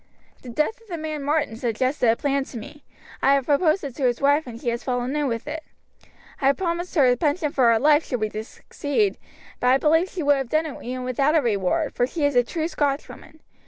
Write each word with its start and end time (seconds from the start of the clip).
The 0.41 0.49
death 0.49 0.81
of 0.81 0.87
the 0.87 0.97
man 0.97 1.21
Martin 1.21 1.55
suggested 1.57 2.09
a 2.09 2.15
plan 2.15 2.43
to 2.45 2.57
me. 2.57 2.83
I 3.21 3.35
have 3.35 3.45
proposed 3.45 3.83
it 3.83 3.95
to 3.97 4.05
his 4.07 4.19
wife, 4.19 4.47
and 4.47 4.59
she 4.59 4.69
has 4.69 4.83
fallen 4.83 5.15
in 5.15 5.27
with 5.27 5.47
it. 5.47 5.61
I 6.41 6.47
have 6.47 6.57
promised 6.57 6.95
her 6.95 7.05
a 7.05 7.15
pension 7.15 7.51
for 7.51 7.71
her 7.71 7.77
life 7.77 8.05
should 8.07 8.19
we 8.21 8.31
succeed, 8.31 9.19
but 9.59 9.67
I 9.67 9.77
believe 9.77 10.09
she 10.09 10.23
would 10.23 10.37
have 10.37 10.49
done 10.49 10.65
it 10.65 10.83
even 10.83 11.03
without 11.03 11.43
reward, 11.43 11.93
for 11.93 12.07
she 12.07 12.25
is 12.25 12.35
a 12.35 12.43
true 12.43 12.67
Scotchwoman. 12.67 13.41